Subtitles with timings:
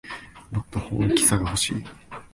[0.49, 1.83] もっと本気さがほしい